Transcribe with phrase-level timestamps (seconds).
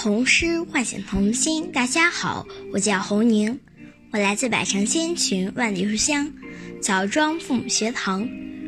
[0.00, 1.72] 童诗唤醒童心。
[1.72, 3.58] 大家好，我叫侯宁，
[4.12, 6.32] 我来自百城千群万里书香
[6.80, 8.20] 枣庄父母学堂，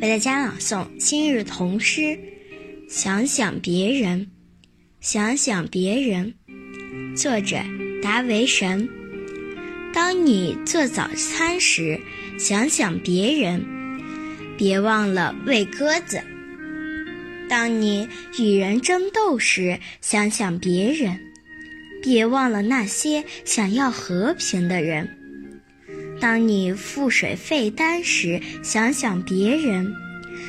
[0.00, 2.18] 为大家朗诵今日童诗。
[2.88, 4.32] 想想别人，
[5.00, 6.34] 想想别人。
[7.16, 7.56] 作者
[8.02, 8.88] 达维神。
[9.94, 12.00] 当你做早餐时，
[12.36, 13.64] 想想别人，
[14.58, 16.20] 别忘了喂鸽子。
[17.52, 18.08] 当你
[18.38, 21.20] 与人争斗时，想想别人，
[22.02, 25.04] 别忘了那些想要和平的人；
[26.18, 29.92] 当你付水费单时，想想别人，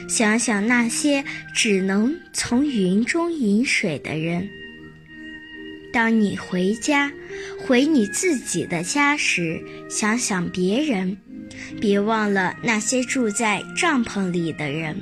[0.07, 4.47] 想想那些只能从云中饮水的人；
[5.91, 7.11] 当你回家，
[7.59, 11.17] 回你自己的家时，想想别人，
[11.81, 14.95] 别忘了那些住在帐篷里的人。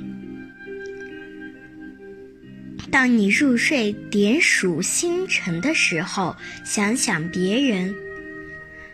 [2.90, 7.94] 当你入睡点数星辰的时候，想想别人，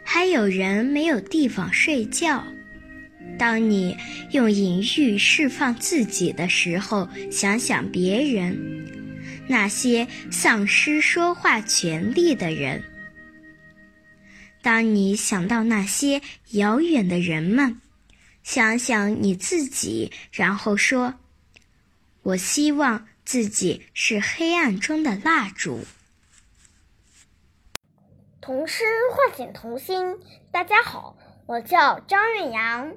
[0.05, 2.42] 还有人没有地方睡觉；
[3.39, 3.97] 当你
[4.30, 8.56] 用隐喻释放自己的时候，想想别人，
[9.48, 12.80] 那些丧失说话权利的人；
[14.62, 16.20] 当你想到那些
[16.52, 17.80] 遥远的人们，
[18.45, 21.14] 想想你自己，然后说
[22.23, 25.81] ：“我希望。”自己是黑暗中的蜡烛。
[28.41, 30.19] 童诗唤醒童心。
[30.51, 32.95] 大家好，我叫张韵阳，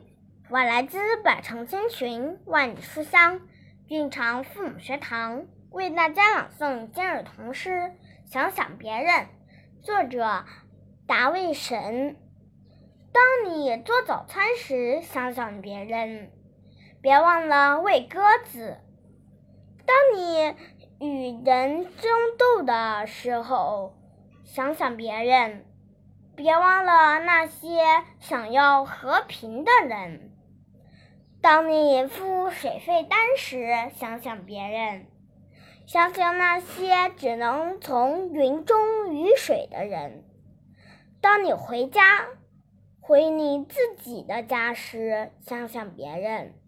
[0.48, 3.42] 我来自百城千群万里书香
[3.90, 7.70] 蕴长父母学堂，为大家朗诵今日童诗
[8.32, 9.14] 《想想别人》。
[9.84, 10.45] 作者
[11.06, 12.16] 达卫神。
[13.12, 16.32] 当你做早餐时，想想别人，
[17.02, 18.78] 别忘了喂鸽子。
[19.86, 20.56] 当你
[21.00, 23.94] 与人争斗的时候，
[24.44, 25.66] 想想别人，
[26.36, 27.80] 别忘了那些
[28.20, 30.32] 想要和平的人；
[31.42, 35.08] 当你付水费单时，想想别人，
[35.88, 40.23] 想想那些只能从云中雨水的人；
[41.20, 42.28] 当你回家，
[43.00, 46.61] 回你自己的家时，想想别人。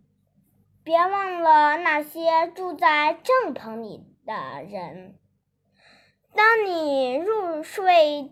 [0.83, 5.17] 别忘了那些住在帐篷里的人。
[6.35, 8.31] 当你入睡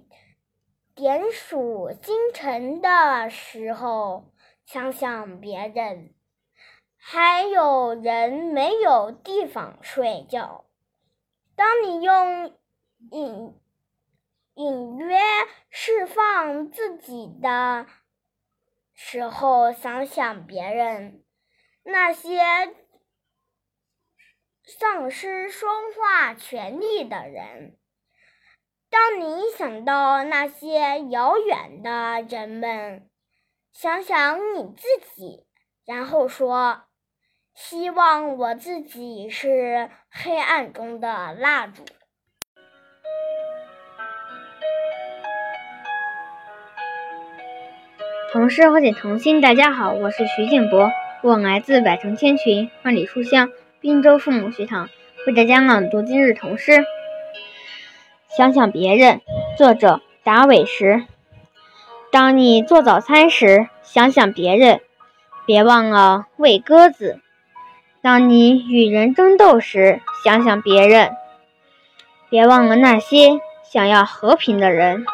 [0.94, 4.34] 点数星辰的时候，
[4.66, 6.14] 想想别人，
[6.98, 10.66] 还有人没有地方睡觉。
[11.56, 12.54] 当你用
[13.12, 13.56] 隐
[14.56, 15.18] 隐约
[15.70, 17.86] 释放自己的
[18.94, 21.21] 时候，想想别人。
[21.84, 22.40] 那些
[24.64, 27.76] 丧失说话权利的人，
[28.90, 33.10] 当你想到那些遥远的人们，
[33.74, 35.48] 想想你自己，
[35.86, 36.84] 然后说
[37.56, 41.84] ：“希望我自己是黑暗中的蜡烛。”
[48.32, 50.92] 同事或者同心，大家好，我是徐建博。
[51.24, 54.90] 我来自百城千群万里书香滨州父母学堂，
[55.28, 56.84] 为大家朗读今日童诗。
[58.36, 59.22] 想想别人，
[59.56, 61.04] 作者达伟石。
[62.12, 64.82] 当你做早餐时，想想别人，
[65.46, 67.20] 别忘了喂鸽子；
[68.02, 71.12] 当你与人争斗时，想想别人，
[72.32, 75.06] 别忘了那些想要和平的人；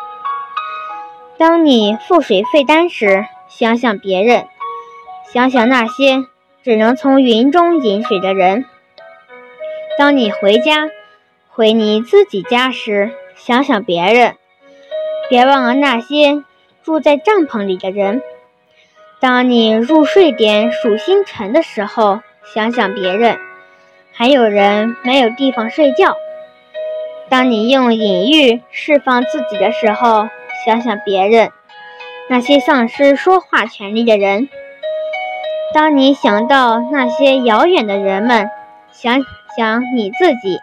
[1.38, 4.48] 当你付水费单时，想想别人。
[5.34, 6.24] 想想那些
[6.64, 8.64] 只能从云中饮水的人。
[9.98, 10.90] 当你回家，
[11.50, 14.36] 回你自己家时，想想别人，
[15.30, 16.44] 别忘了那些
[16.82, 18.22] 住在帐篷里的人。
[19.20, 22.22] 当你入睡点数星辰的时候，
[22.54, 23.38] 想想别人，
[24.14, 26.16] 还有人没有地方睡觉。
[27.28, 30.30] 当你用隐喻释放自己的时候，
[30.66, 31.52] 想想别人，
[32.30, 34.48] 那些丧失说话权利的人。
[35.74, 38.50] 当你想到那些遥远的人们，
[38.92, 39.22] 想
[39.56, 40.60] 想你自己，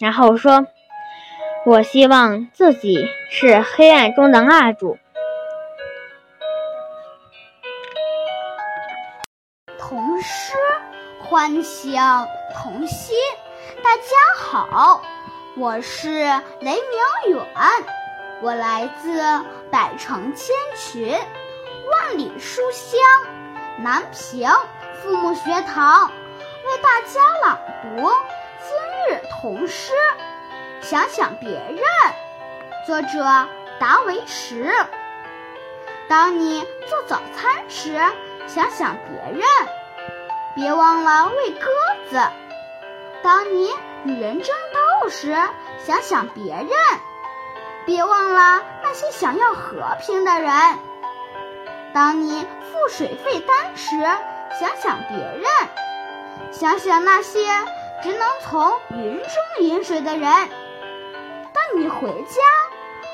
[0.00, 0.66] 然后说
[1.64, 4.98] ：“我希望自己是黑暗中的蜡烛。”
[9.78, 10.54] 童诗
[11.22, 13.16] 欢笑童心，
[13.84, 14.02] 大家
[14.36, 15.02] 好，
[15.56, 16.10] 我是
[16.60, 16.80] 雷明
[17.28, 17.38] 远，
[18.42, 19.22] 我来自
[19.70, 22.98] 百城千群，万里书香。
[23.78, 24.50] 南平
[25.02, 28.10] 父母学堂为大家朗读
[28.62, 29.92] 今日童诗，
[30.80, 31.80] 想想别人。
[32.86, 34.72] 作者达维什。
[36.08, 38.00] 当你做早餐时，
[38.46, 39.42] 想想别人，
[40.54, 41.68] 别忘了喂鸽
[42.10, 42.18] 子；
[43.22, 43.68] 当你
[44.04, 44.54] 与人争
[45.02, 45.36] 斗时，
[45.84, 46.68] 想想别人，
[47.84, 50.50] 别忘了那些想要和平的人；
[51.92, 52.46] 当你
[52.76, 53.96] 付水费单时，
[54.60, 55.44] 想想别人，
[56.52, 57.40] 想想那些
[58.02, 60.46] 只能从云中饮水的人；
[61.54, 62.42] 当你回家，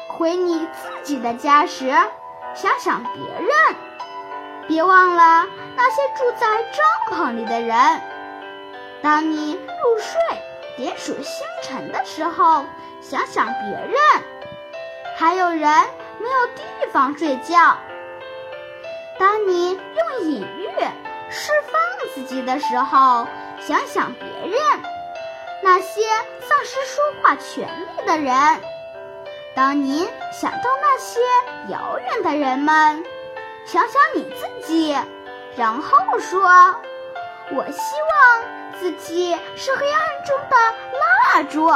[0.09, 1.95] 回你自己的家时，
[2.55, 3.77] 想想别人，
[4.67, 8.01] 别忘了那些住在帐篷里的人。
[9.01, 10.21] 当你入睡
[10.77, 12.67] 点数星辰的时候，
[13.01, 13.95] 想想别人，
[15.17, 15.61] 还有人
[16.19, 16.63] 没有地
[16.93, 17.77] 方睡觉。
[19.19, 20.69] 当你用隐喻
[21.31, 21.81] 释放
[22.15, 23.27] 自己的时候，
[23.61, 24.61] 想想别人，
[25.63, 26.01] 那些
[26.41, 28.35] 丧失说话权利的人。
[29.55, 31.21] 当你想到那些
[31.69, 33.05] 遥远的人们，
[33.67, 34.97] 想想你自己，
[35.57, 36.43] 然后说
[37.53, 38.45] ：“我希望
[38.81, 40.57] 自己是黑暗中的
[40.99, 41.71] 蜡烛。”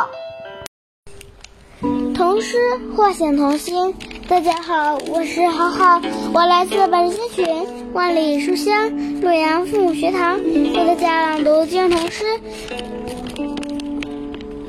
[2.17, 3.95] 同诗唤醒童心。
[4.29, 6.01] 大家好，我是浩浩，
[6.35, 7.47] 我来自百人群
[7.93, 12.25] 万里书香洛阳父母学堂，为大家朗读今日童诗。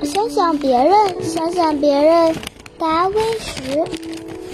[0.03, 2.35] 想想别人，想想别人。
[2.77, 3.83] 达维什，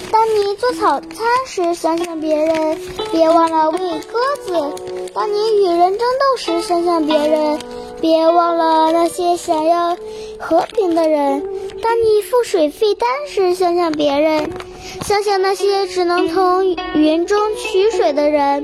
[0.09, 2.77] 当你做早餐时，想想别人，
[3.11, 4.53] 别忘了喂鸽子；
[5.13, 7.59] 当你与人争斗时，想想别人，
[7.99, 9.97] 别忘了那些想要
[10.39, 11.41] 和平的人；
[11.81, 14.49] 当你付水费单时，想想别人，
[15.01, 18.63] 想想那些只能从云中取水的人；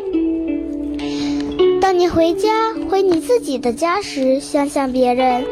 [1.81, 5.45] 当你回家回你自己的家时，想想别人。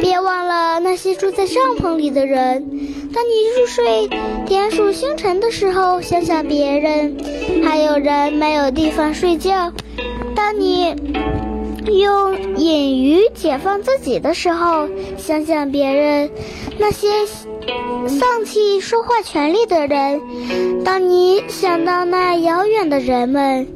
[0.00, 2.66] 别忘了那些住在帐篷里的人。
[3.12, 4.08] 当你入睡
[4.46, 7.16] 点数星辰的时候，想想别人，
[7.62, 9.72] 还有人没有地方睡觉。
[10.34, 10.94] 当你
[11.86, 16.30] 用隐喻解放自己的时候，想想别人，
[16.78, 20.84] 那些丧弃说话权利的人。
[20.84, 23.66] 当你想到那遥远的人们，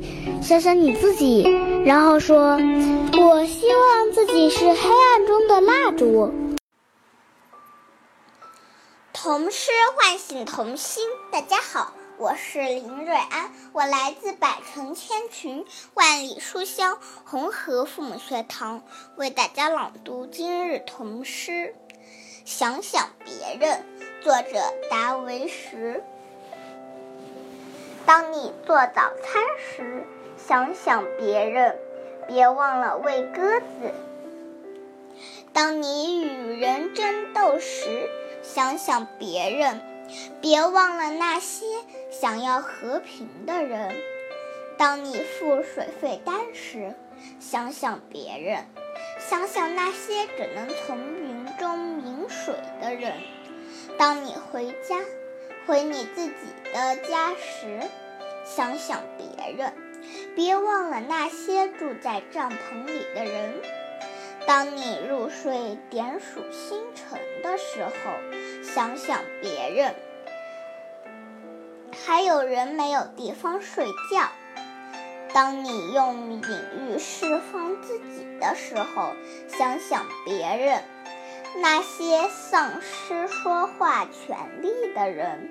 [0.43, 1.43] 想想你自己，
[1.85, 2.59] 然后说。
[3.19, 6.33] 我希望自己是黑暗中的蜡烛。
[9.15, 11.03] 童诗唤醒童心。
[11.33, 18.83] 大家好，我是林瑞安，我来自百城千群、万里书香红河父母学堂，
[19.17, 21.75] 为大家朗读今日童诗。
[22.47, 23.85] 想想别人，
[24.23, 24.59] 作者
[24.91, 26.03] 达维什。
[28.07, 30.07] 当你做早餐时，
[30.39, 31.77] 想想别人。
[32.27, 33.95] 别忘了喂鸽子。
[35.53, 38.11] 当你与人争斗时，
[38.43, 39.81] 想想别人，
[40.41, 41.67] 别忘了那些
[42.11, 43.95] 想要和平的人。
[44.79, 46.95] 当你付水费单时，
[47.41, 48.67] 想想别人，
[49.19, 53.15] 想想那些只能从云中饮水的人。
[53.99, 54.99] 当你回家，
[55.67, 56.35] 回你自己
[56.73, 57.81] 的家时，
[58.45, 59.73] 想想别人。
[60.37, 63.55] 别忘了那些住在帐篷里的人。
[64.47, 67.93] 当你入睡点数星辰的时候，
[68.63, 69.95] 想想别人，
[72.07, 74.29] 还有人没有地方睡觉。
[75.35, 79.13] 当你用隐喻释放自己的时候，
[79.49, 80.83] 想想别人，
[81.61, 85.51] 那些丧失说话权利的人。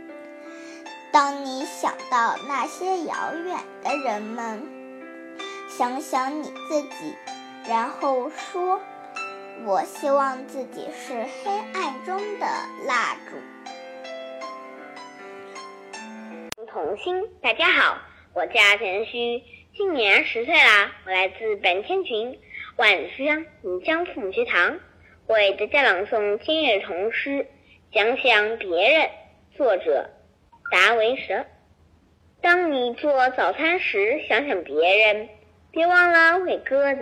[1.11, 4.63] 当你想到那些遥远的人们，
[5.69, 7.15] 想想你自己，
[7.67, 8.79] 然后说
[9.65, 12.45] ：“我希望自己是黑暗中的
[12.87, 13.35] 蜡烛。”
[16.71, 17.97] 童心，大家好，
[18.35, 19.41] 我叫陈旭，
[19.75, 22.39] 今年十岁啦，我来自本千群
[22.75, 24.77] 万里书香锦江父母学堂，
[25.25, 27.29] 为大家朗诵今日童诗
[27.91, 29.09] 《想想别人》，
[29.57, 30.11] 作者。
[30.71, 31.47] 达维什，
[32.41, 35.29] 当你做早餐时，想想别人，
[35.71, 37.01] 别忘了喂鸽子；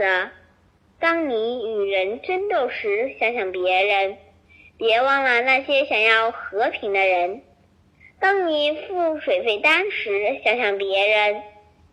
[1.03, 4.15] 当你与人争斗时，想想别人，
[4.77, 7.41] 别忘了那些想要和平的人；
[8.21, 11.43] 当你付水费单时，想想别人，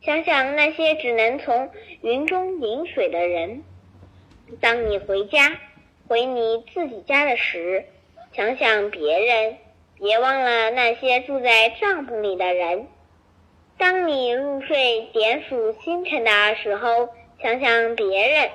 [0.01, 1.71] 想想那些只能从
[2.03, 3.65] 云中饮水的人；
[4.61, 5.59] 当你回家，
[6.07, 7.87] 回你自己家的时，
[8.33, 9.57] 想想别人。
[9.99, 12.87] 别忘了那些住在帐篷里的人。
[13.77, 17.09] 当你入睡点数星辰的时候，
[17.43, 18.51] 想想别人，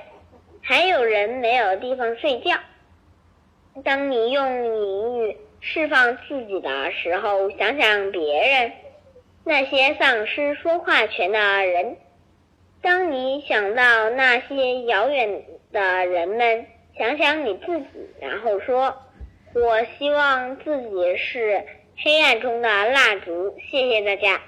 [0.67, 2.57] 还有人没有地方睡觉。
[3.83, 8.71] 当你用隐喻释放自己的时候，想想别人。
[9.43, 11.97] 那些丧失说话权的人，
[12.81, 16.65] 当你想到那些遥远的人们，
[16.97, 17.87] 想想你自己，
[18.19, 18.97] 然后说
[19.53, 21.63] ：“我希望自己是
[21.95, 24.41] 黑暗中的蜡烛。”谢谢大家。